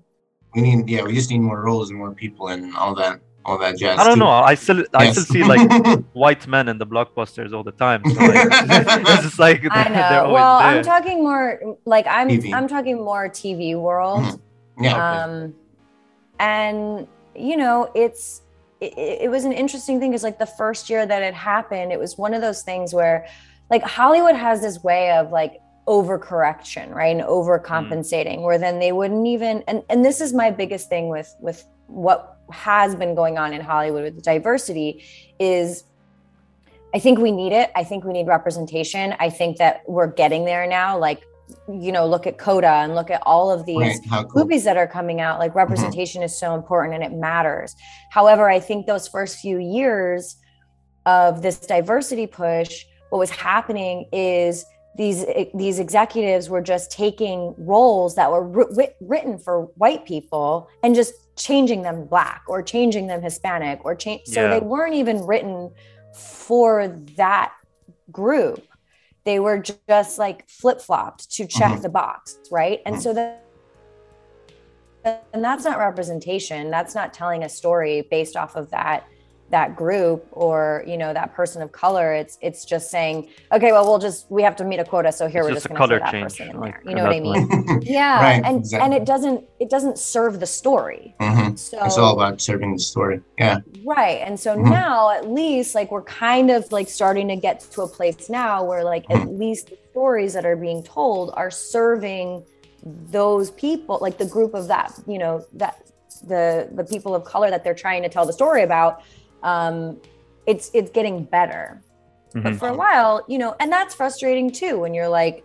[0.55, 3.57] We need, yeah, we just need more roles and more people and all that, all
[3.59, 3.99] that jazz.
[4.01, 4.21] I don't too.
[4.21, 4.31] know.
[4.31, 5.71] I still I still see like
[6.13, 8.03] white men in the blockbusters all the time.
[8.05, 10.09] So like, it's just like I they're, know.
[10.11, 10.69] they're well, there.
[10.69, 12.53] I'm talking more like I'm TV.
[12.53, 14.23] I'm talking more TV world.
[14.25, 14.41] Mhm.
[14.81, 14.91] yeah.
[14.91, 14.99] Okay.
[14.99, 15.55] um
[16.41, 18.43] and you know it's
[18.81, 21.99] it, it was an interesting thing because like the first year that it happened it
[21.99, 23.27] was one of those things where
[23.71, 27.29] like hollywood has this way of like overcorrection right and mm.
[27.29, 31.65] overcompensating where then they wouldn't even and and this is my biggest thing with with
[31.87, 35.03] what has been going on in hollywood with diversity
[35.39, 35.85] is
[36.95, 37.71] i think we need it.
[37.77, 39.15] I think we need representation.
[39.21, 40.99] I think that we're getting there now.
[40.99, 41.23] Like
[41.69, 44.01] you know look at coda and look at all of these right.
[44.11, 44.29] Cool.
[44.35, 45.39] movies that are coming out.
[45.39, 45.59] Like mm-hmm.
[45.59, 47.77] representation is so important and it matters.
[48.11, 50.37] However i think those first few years
[51.07, 54.65] of this diversity push what was happening is
[54.97, 60.95] these these executives were just taking roles that were writ- written for white people and
[60.95, 65.71] just changing them black or changing them hispanic or change so they weren't even written
[66.13, 67.53] for that
[68.11, 68.67] group
[69.25, 71.83] they were just like flip-flopped to check Mhm.
[71.83, 73.01] the box right and Mhm.
[73.03, 73.45] so that
[75.33, 79.05] and that's not representation that's not telling a story based off of that
[79.51, 83.85] that group or you know that person of color it's it's just saying okay well
[83.85, 85.77] we'll just we have to meet a quota so here It's we're just just going
[85.77, 88.21] to color throw that change, person in like, there you know what i mean yeah
[88.23, 88.85] Right, and exactly.
[88.85, 91.59] and it doesn't it doesn't serve the story Mhm.
[91.59, 93.21] so It's all about serving the story.
[93.39, 93.59] Yeah.
[93.85, 94.19] Right.
[94.27, 94.71] And so Mhm.
[94.71, 98.63] now at least like we're kind of like starting to get to a place now
[98.65, 99.39] where like at Mm-hmm.
[99.39, 102.45] least the stories that are being told are serving
[103.11, 105.83] those people, like the group of that, you know, that
[106.27, 109.03] the the people of color that they're trying to tell the story about.
[109.43, 109.99] Um
[110.47, 111.81] it's it's getting better.
[112.33, 112.59] But Mhm.
[112.59, 115.45] for a while, you know, and that's frustrating too when you're like,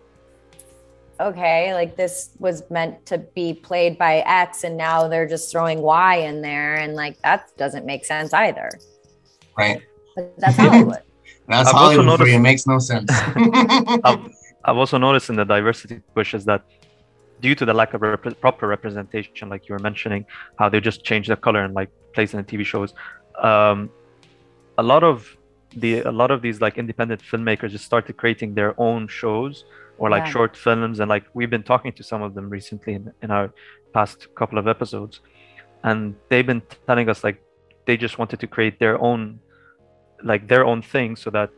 [1.20, 5.80] okay, like this was meant to be played by X and now they're just throwing
[5.80, 6.74] Y in there.
[6.76, 8.70] And like that doesn't make sense either.
[9.56, 9.80] Right.
[10.14, 11.02] But that's Hollywood.
[11.48, 12.36] That's I've also Hollywood for you.
[12.36, 13.08] It makes no sense.
[14.04, 14.18] I've,
[14.64, 16.62] I've also noticed in the diversity push is that
[17.40, 20.26] due to the lack of rep- proper representation, like you were mentioning,
[20.58, 22.94] how they just change the color and like place in the TV shows,
[23.42, 23.90] um,
[24.78, 25.36] a lot of
[25.76, 29.64] the a lot of these like independent filmmakers just started creating their own shows
[29.98, 30.32] or like Yeah.
[30.32, 33.52] short films, and like we've been talking to some of them recently in, in our
[33.92, 35.20] past couple of episodes,
[35.84, 37.42] and they've been telling us like
[37.86, 39.40] they just wanted to create their own
[40.24, 41.50] like their own thing so that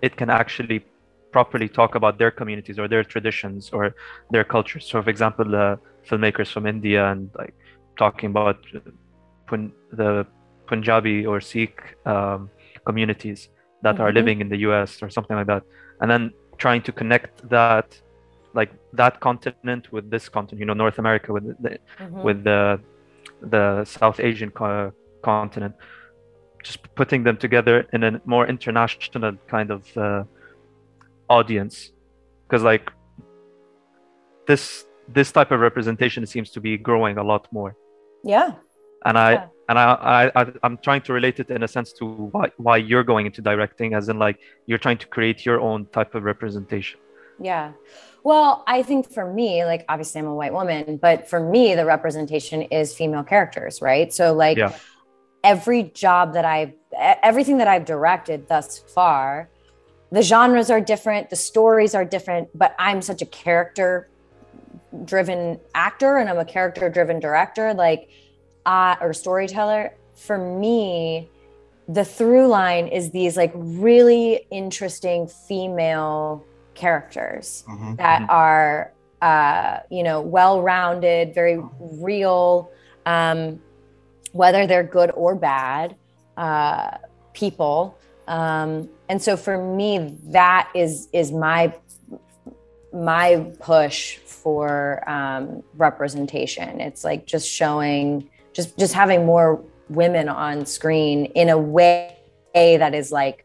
[0.00, 0.84] it can actually
[1.32, 3.94] properly talk about their communities or their traditions or
[4.30, 4.84] their cultures.
[4.86, 7.54] So, for example, the filmmakers from India and like
[7.96, 8.58] talking about
[9.46, 10.26] Pun- the
[10.72, 11.78] Punjabi or Sikh
[12.12, 12.40] um,
[12.88, 13.40] communities
[13.84, 14.18] that are Mhm.
[14.18, 15.62] living in the US or something like that,
[16.00, 16.22] and then
[16.64, 17.88] trying to connect that,
[18.60, 21.70] like that continent with this continent, you know, North America with the,
[22.04, 22.22] Mhm.
[22.26, 22.60] with the
[23.54, 23.64] the
[23.98, 24.92] South Asian co-
[25.30, 25.74] continent,
[26.66, 30.22] just putting them together in a more international kind of uh,
[31.38, 31.76] audience,
[32.44, 32.86] because like
[34.46, 34.62] this
[35.16, 37.72] this type of representation seems to be growing a lot more,
[38.34, 38.50] yeah.
[39.06, 39.46] and I Yeah.
[39.72, 42.04] And I, I I'm trying to relate it in a sense to
[42.34, 45.86] why why you're going into directing, as in like you're trying to create your own
[45.96, 46.98] type of representation.
[47.40, 47.72] Yeah.
[48.30, 51.86] Well, I think for me, like obviously I'm a white woman, but for me, the
[51.94, 54.12] representation is female characters, right?
[54.12, 54.72] So like Yeah.
[55.42, 56.74] every job that I've
[57.30, 59.48] everything that I've directed thus far,
[60.10, 64.08] the genres are different, the stories are different, but I'm such a character
[65.12, 68.02] driven actor and I'm a character driven director, like,
[68.66, 69.92] uh, or storyteller.
[70.14, 71.30] For me,
[71.88, 77.96] the through line is these like really interesting female characters Mhm.
[77.98, 78.26] that Mhm.
[78.30, 82.72] are uh, you know well-rounded very real
[83.06, 83.60] um,
[84.32, 85.94] whether they're good or bad
[86.36, 86.90] uh,
[87.32, 87.96] people
[88.26, 91.72] um, and so for me that is is my
[92.92, 100.64] my push for um, representation it's like just showing just just having more women on
[100.66, 102.16] screen in a way
[102.54, 103.44] that is like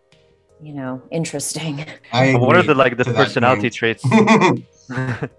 [0.62, 1.86] you know interesting.
[2.12, 4.04] I what are the like the personality traits?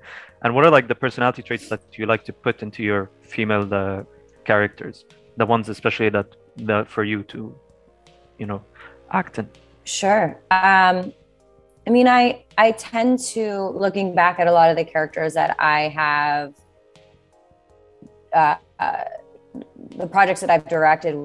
[0.42, 3.72] And what are like the personality traits that you like to put into your female
[3.74, 4.04] uh,
[4.44, 5.04] characters?
[5.36, 7.54] The ones especially that that for you to
[8.38, 8.62] you know
[9.10, 9.48] act in?
[9.84, 10.40] Sure.
[10.50, 11.12] Um,
[11.86, 15.56] I mean, I I tend to looking back at a lot of the characters that
[15.58, 16.54] I have,
[18.32, 19.04] uh, uh,
[19.96, 21.16] the projects that I've directed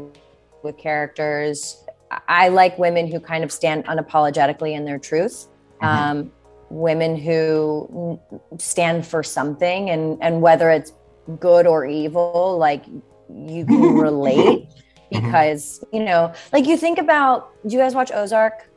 [0.63, 1.84] with characters.
[2.28, 5.47] I like women who kind of stand unapologetically in their truth.
[5.82, 5.88] Mhm.
[5.88, 6.32] Um,
[6.69, 8.19] women who
[8.58, 10.93] stand for something, and and whether it's
[11.39, 12.84] good or evil, like
[13.30, 14.67] you can relate
[15.12, 17.49] because you know, like you think about.
[17.67, 18.69] Do you guys watch Ozark?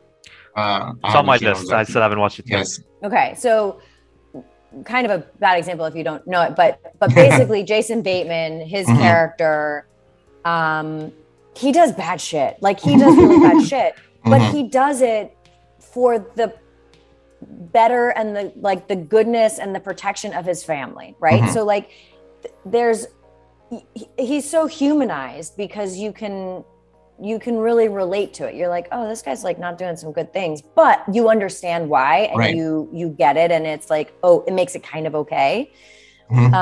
[0.57, 1.79] Uh, it's on my haven't seen list Ozark.
[1.81, 2.81] i still haven't watched it yet Yes.
[3.05, 3.79] Okay, so
[4.85, 8.61] kind of a bad example if you don't know it, but but basically Jason Bateman,
[8.61, 8.99] his Mhm.
[8.99, 9.87] character,
[10.45, 11.13] um,
[11.57, 12.57] he does bad shit.
[12.61, 14.51] Like he does really bad shit, but Mhm.
[14.53, 15.37] he does it
[15.81, 16.53] for the
[17.43, 21.43] better and the like the goodness and the protection of his family, right?
[21.43, 21.53] Mhm.
[21.53, 21.91] So like
[22.43, 23.07] th- there's
[23.95, 26.65] he- he's so humanized because you can
[27.21, 28.55] you can really relate to it.
[28.55, 32.29] You're like, oh, this guy's like not doing some good things, but you understand why
[32.31, 32.55] and Right.
[32.55, 35.71] you you get it, and it's like, oh, it makes it kind of okay.
[36.31, 36.53] Mhm.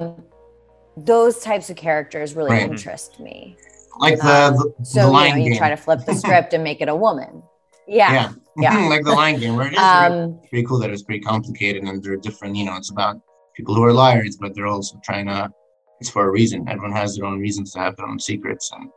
[0.00, 0.14] Um,
[0.96, 2.62] those types of characters really Right.
[2.70, 3.56] interest me.
[3.98, 6.62] like the, Um, the, So the you know, you try to flip the script and
[6.62, 7.42] make it a woman.
[7.88, 8.32] Yeah.
[8.58, 8.88] yeah.
[8.88, 11.82] like the Lying Game where it is really Um, pretty cool that it's pretty complicated
[11.84, 12.56] and they're different.
[12.56, 13.16] You know, it's about
[13.54, 15.50] people who are liars, but they're also trying to.
[16.00, 16.68] It's for a reason.
[16.68, 18.90] Everyone has their own reasons to have their own secrets, and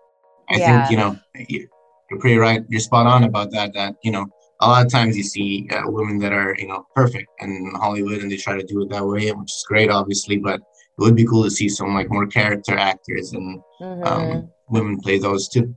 [0.50, 0.66] I Yeah.
[0.88, 1.16] think you know
[1.48, 1.68] you-
[2.10, 2.62] you're pretty right.
[2.70, 3.74] You're spot on about that.
[3.74, 4.26] That you know,
[4.62, 8.20] a lot of times you see uh, women that are you know perfect in Hollywood,
[8.22, 10.38] and they try to do it that way, which is great, obviously.
[10.38, 14.06] But it would be cool to see some like more character actors and mhm.
[14.08, 15.74] um, women play those too.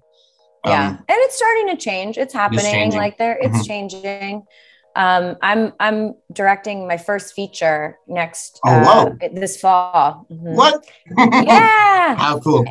[0.66, 2.98] yeah Um, and it's starting to change it's happening changing.
[3.04, 3.66] like there it's Mhm.
[3.66, 4.42] changing
[4.96, 9.28] um i'm i'm directing my first feature next Oh, uh, whoa.
[9.32, 10.54] this fall Mhm.
[10.56, 10.84] What?
[11.46, 12.64] yeah How cool!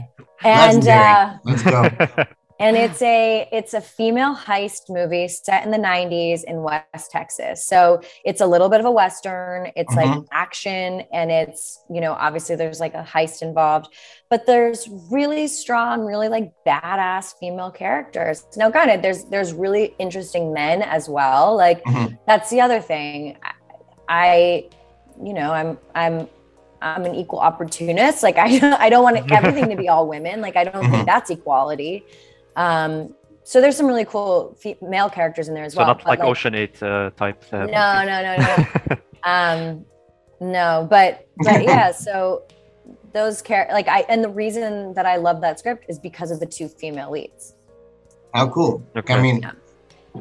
[0.44, 1.90] and uh Let's go.
[2.62, 7.66] and it's a it's a female heist movie set in the 90s in west texas.
[7.66, 9.72] So it's a little bit of a western.
[9.76, 10.28] It's like Mhm.
[10.32, 13.88] action and it's you know obviously there's like a heist involved
[14.30, 18.46] but there's really strong really like badass female characters.
[18.56, 21.56] Now granted there's there's really interesting men as well.
[21.58, 22.18] Like Mhm.
[22.28, 23.38] that's the other thing.
[24.10, 24.68] I,
[25.24, 26.28] you know i'm i'm
[26.82, 28.24] i'm an equal opportunist.
[28.24, 28.50] Like i
[28.86, 30.42] i don't want everything to be all women.
[30.42, 32.04] Like i don't think that's equality
[32.56, 36.08] um so there's some really cool male characters in there as so well not but,
[36.08, 39.86] like, ocean 8 uh, type uh, no no no no um
[40.40, 42.44] no but but yeah so
[43.14, 46.40] those char- like i and the reason that i love that script is because of
[46.40, 47.56] the two female leads
[48.34, 48.82] How cool.
[48.96, 49.14] Okay.
[49.14, 49.52] I mean, Yeah.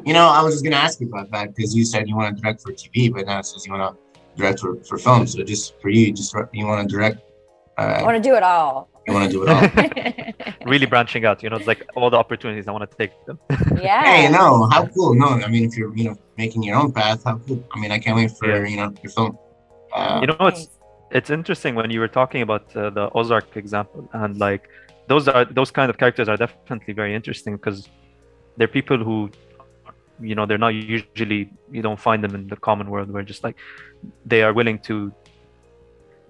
[0.07, 2.27] you know, I was just gonna ask you about that because you said you want
[2.35, 3.91] to direct for TV, but now it says you want to
[4.37, 5.25] direct for, for film.
[5.27, 7.17] So just for you, you just you want to direct.
[7.77, 10.65] i Uh, want to do it all you want to do it all.
[10.71, 13.39] really branching out you know it's like all the opportunities i want to take them
[13.81, 15.15] yeah hey, no, how cool?
[15.15, 17.63] No, I mean, if you're you know making your own path, how cool.
[17.73, 18.67] I mean, I can't wait for Yeah.
[18.71, 19.37] you know your film.
[19.93, 20.63] Uh, you know it's
[21.17, 24.63] it's interesting when you were talking about uh, the Ozark example and like
[25.07, 27.89] those are those kind of characters are definitely very interesting because
[28.57, 29.29] they're people who
[30.29, 31.41] you know they're not usually
[31.71, 33.57] you don't find them in the common world where just like
[34.25, 35.11] they are willing to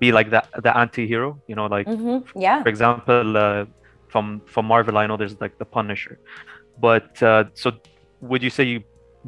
[0.03, 2.61] be like the the anti-hero you know like hmm yeah.
[2.63, 3.65] for example uh,
[4.13, 6.17] from from marvel i know there's like the punisher.
[6.89, 7.67] But uh, so
[8.29, 8.79] would you say you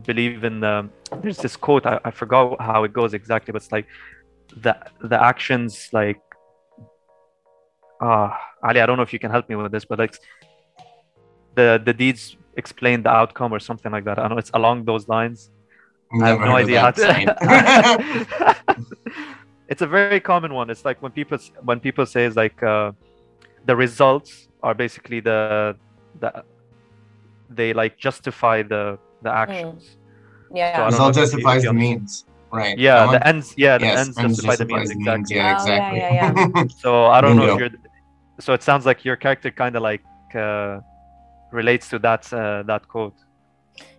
[0.10, 0.76] believe in the
[1.22, 3.88] there's this quote I, I forgot how it goes exactly but it's like
[4.66, 4.74] the
[5.12, 6.22] the actions like
[8.08, 8.30] uh
[8.68, 10.16] ali i don't know if you can help me with this but like
[11.60, 12.24] the the deeds
[12.58, 14.20] explain the outcome or something like that.
[14.20, 15.50] I know it's along those lines.
[16.22, 16.98] I have no idea how that.
[16.98, 17.28] saying.
[17.28, 19.26] to.
[19.74, 20.68] it's a very common one.
[20.74, 21.38] It's like when people
[21.70, 22.92] when people say it's like uh,
[23.70, 24.32] the results
[24.66, 25.76] are basically the
[26.22, 26.30] the
[27.58, 28.84] they like justify the
[29.26, 29.82] the actions.
[30.60, 30.76] Yeah.
[30.78, 32.12] So I don't know Result if you- if justifies the means.
[32.62, 32.78] Right.
[32.78, 33.28] Yeah, That the one?
[33.32, 33.48] ends.
[33.66, 35.36] Yeah, the Yes, ends ends justify the justifies means the exactly.
[35.38, 36.00] Yeah, Oh, yeah, exactly.
[36.20, 37.74] yeah, So I don't know if you're.
[38.46, 40.04] So it sounds like your character kind of like
[40.46, 40.74] uh,
[41.52, 43.18] relates to that uh, that quote.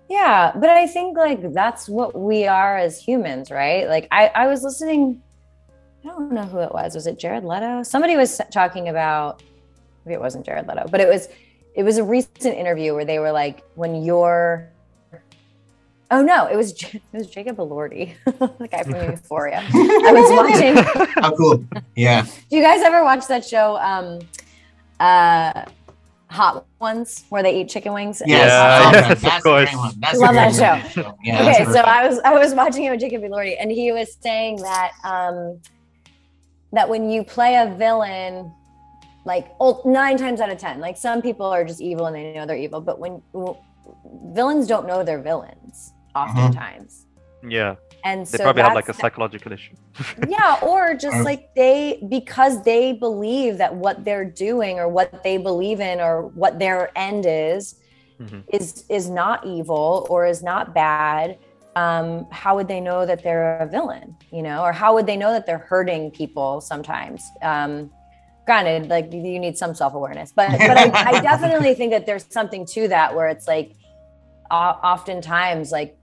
[0.09, 3.89] Yeah, but I think like that's what we are as humans, right?
[3.95, 5.23] Like I, I was listening,
[6.05, 6.95] I don't know who it was.
[6.95, 7.83] Was it Jared Leto?
[7.83, 9.43] Somebody was talking about
[10.05, 11.29] maybe it wasn't Jared Leto, but it was
[11.75, 14.69] it was a recent interview where they were like, when you're
[16.11, 19.65] Oh no, it was it was Jacob Elordi, the guy from Euphoria.
[19.73, 21.13] I was watching.
[21.23, 21.65] How cool.
[21.97, 22.27] Yeah.
[22.51, 24.21] Do you guys ever watch that show, um,
[25.01, 25.65] uh,
[26.29, 28.21] Hot Ones, where they eat chicken wings?
[28.27, 28.49] Yes.
[28.49, 28.93] Yeah, Oh,
[29.25, 29.95] yes, of course.
[29.99, 30.53] That's Love that
[30.83, 30.91] one.
[30.91, 31.17] show.
[31.23, 31.87] Yeah, okay, so perfect.
[31.89, 35.59] I was I was watching it with Jacob Elordi, and he was saying that um,
[36.75, 38.53] that when you play a villain,
[39.25, 39.47] like
[39.85, 42.57] nine times out of ten, like some people are just evil and they know they're
[42.57, 43.23] evil, but when
[44.35, 47.07] villains don't know they're villains, oftentimes,
[47.43, 49.75] Yeah, and so they so probably have like a psychological issue.
[50.29, 55.37] yeah or just like they because they believe that what they're doing or what they
[55.37, 57.77] believe in or what their end is
[58.21, 58.45] Mhm.
[58.53, 61.37] is is not evil or is not bad
[61.77, 65.17] um how would they know that they're a villain you know or how would they
[65.17, 67.91] know that they're hurting people sometimes um
[68.47, 72.67] granted like you need some self-awareness but but I, I definitely think that there's something
[72.67, 73.75] to that where it's like
[74.51, 75.97] o- oftentimes like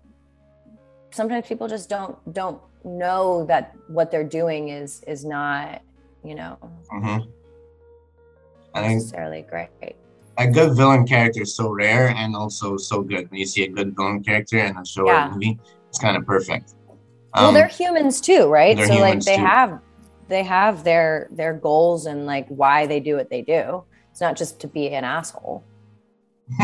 [1.11, 5.81] sometimes people just don't don't know that what they're doing is is not
[6.23, 6.57] you know
[6.91, 7.29] mm-hmm.
[8.73, 9.69] I think necessarily great
[10.37, 13.29] a good villain character is so rare and also so good.
[13.29, 15.25] When you see a good villain character in a show Yeah.
[15.27, 15.59] or a movie,
[15.89, 16.73] it's kind of perfect.
[17.35, 19.41] well Um, they're humans too right so like they too.
[19.55, 19.79] have
[20.27, 24.35] they have their their goals and like why they do what they do it's not
[24.41, 25.63] just to be an asshole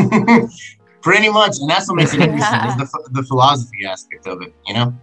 [1.01, 2.59] Pretty much, and that's what makes it interesting.
[2.69, 4.93] is the, the philosophy aspect of it, you know.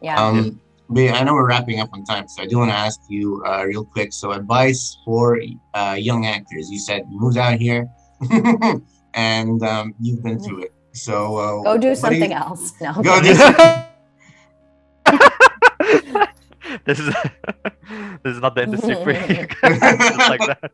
[0.00, 2.70] yeah Um, but yeah, I know we're wrapping up on time, so I do want
[2.70, 4.12] to ask you uh, real quick.
[4.12, 5.38] So, advice for
[5.74, 6.70] uh, young actors.
[6.70, 7.86] You said you moved out here,
[9.14, 10.72] and um, you've been through it.
[10.92, 13.32] So uh, go do something you- else no Go I'm do
[16.84, 17.14] this is
[18.22, 19.80] this is not the industry for you guys.
[20.28, 20.72] Like that.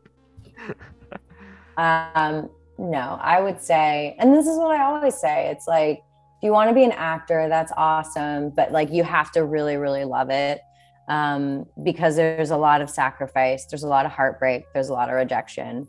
[1.77, 6.03] Um, no, I would say, and this is what I always say it's like,
[6.37, 9.77] if you want to be an actor, that's awesome, but like you have to really,
[9.77, 10.61] really love it
[11.09, 15.09] um, because there's a lot of sacrifice, there's a lot of heartbreak, there's a lot
[15.09, 15.87] of rejection.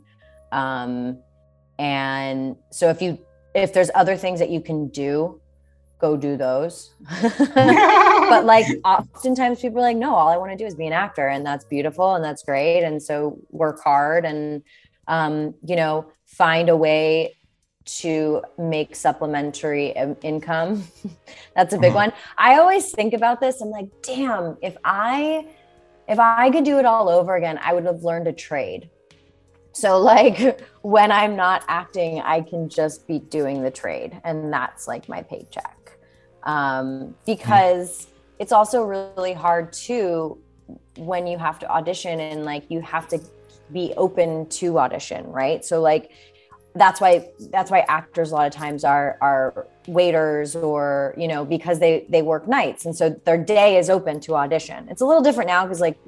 [0.51, 1.19] Um,
[1.81, 3.17] and so if you,
[3.55, 5.41] if there's other things that you can do,
[5.99, 6.93] go do those.
[7.55, 10.93] but like oftentimes people are like no all i want to do is be an
[10.93, 14.63] actor and that's beautiful and that's great and so work hard and
[15.07, 17.35] um, you know find a way
[17.85, 19.87] to make supplementary
[20.21, 20.83] income
[21.55, 21.95] that's a big Mhm.
[22.03, 25.45] one i always think about this i'm like damn if i
[26.07, 28.89] if i could do it all over again i would have learned a trade
[29.71, 34.87] so like when i'm not acting i can just be doing the trade and that's
[34.87, 35.77] like my paycheck.
[36.43, 38.07] Um, because
[38.39, 40.39] it's also really hard too
[40.97, 43.19] when you have to audition and like you have to
[43.71, 45.63] be open to audition right?
[45.63, 46.11] So like
[46.73, 51.43] that's why that's why actors a lot of times are are waiters or you know
[51.43, 54.87] because they they work nights and so their day is open to audition.
[54.89, 55.99] It's a little different now because like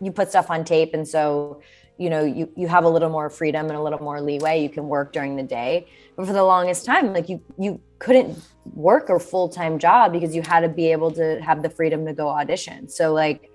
[0.00, 1.62] you put stuff on tape and so
[1.98, 4.62] you know you you have a little more freedom and a little more leeway.
[4.62, 5.86] You can work during the day.
[6.16, 8.38] But for the longest time like you you couldn't
[8.74, 12.12] work a full-time job because you had to be able to have the freedom to
[12.12, 12.88] go audition.
[12.88, 13.50] So like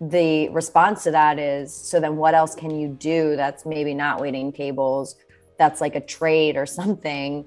[0.00, 4.20] the response to that is so then what else can you do that's maybe not
[4.20, 5.16] waiting tables
[5.58, 7.44] that's like a trade or something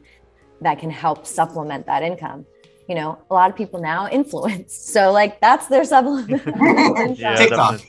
[0.61, 2.45] that can help supplement that income
[2.90, 6.30] you know a lot of people now influence so like that's their supplement
[7.18, 7.82] Yeah, TikTok.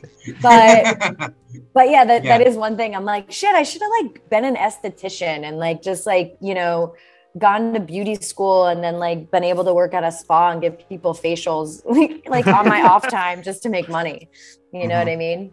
[0.43, 1.33] but
[1.75, 2.49] but yeah that, that Yeah.
[2.49, 5.83] is one thing i'm like shit i should have like been an esthetician and like
[5.83, 6.95] just like you know
[7.39, 10.61] gone to beauty school and then like been able to work at a spa and
[10.61, 11.83] give people facials
[12.29, 14.29] like on my off time just to make money
[14.73, 15.11] you know what mm-hmm.
[15.11, 15.53] i mean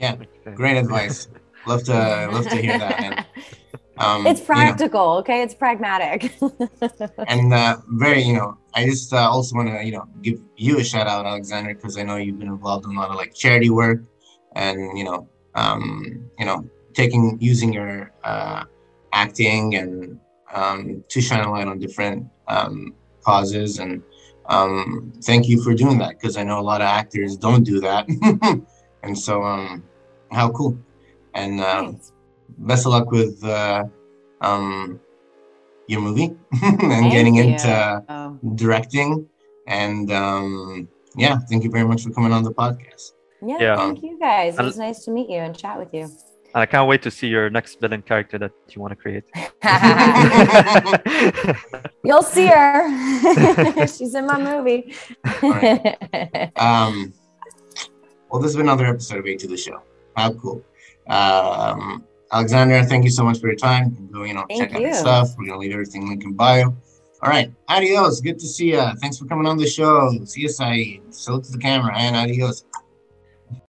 [0.00, 0.16] Yeah.
[0.54, 1.28] Great advice.
[1.66, 1.94] Love to
[2.32, 3.00] love to hear that.
[3.00, 3.24] And,
[3.98, 5.42] um, it's you know, practical okay?
[5.42, 6.34] It's pragmatic.
[7.28, 10.78] And uh, very, you know, I just uh, also want to, you know, give you
[10.78, 13.34] a shout out, Alexandra, because I know you've been involved in a lot of like
[13.34, 14.00] charity work,
[14.54, 18.64] and you know, um, you know, taking using your uh,
[19.12, 20.18] acting and
[20.52, 24.02] um, to shine a light on different um, causes, and
[24.46, 27.80] um, thank you for doing that because I know a lot of actors don't do
[27.80, 28.08] that,
[29.02, 29.84] and so um,
[30.32, 30.76] how cool,
[31.34, 32.13] and um, Thanks.
[32.58, 33.84] Best of luck with uh,
[34.40, 35.00] um,
[35.86, 37.44] your movie and getting you.
[37.44, 39.26] into Oh, directing.
[39.66, 43.12] And um, yeah, thank you very much for coming on the podcast.
[43.42, 43.76] Yeah, Yeah.
[43.76, 44.58] thank you guys.
[44.58, 46.08] It was nice to meet you and chat with you.
[46.56, 49.24] I can't wait to see your next villain character that you want to create.
[52.04, 53.86] You'll see her.
[53.88, 54.94] She's in my movie.
[56.56, 57.12] Um,
[58.30, 59.82] well, this has been another episode of A to the Show.
[60.16, 60.62] How cool.
[61.08, 63.94] Um, Alexandra, thank you so much for your time.
[63.96, 65.28] And go, you know, check out your stuff.
[65.38, 66.76] We're gonna leave everything link in bio.
[67.22, 68.20] All right, adios.
[68.20, 68.84] Good to see you.
[69.00, 70.10] Thanks for coming on the show.
[70.24, 71.14] See you, Saeed.
[71.14, 72.64] Salute to the camera and adios.